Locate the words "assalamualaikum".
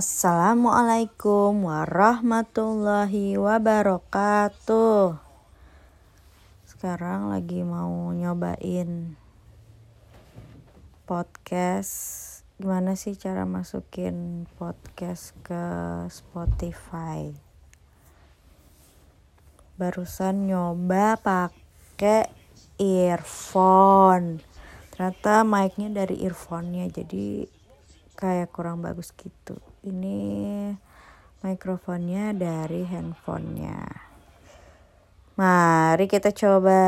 0.00-1.68